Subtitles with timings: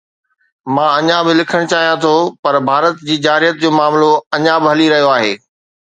[0.73, 4.87] مان اڃا به لکڻ چاهيان ٿو، پر ڀارت جي جارحيت جو معاملو اڃا به هلي
[4.93, 5.33] رهيو آهي.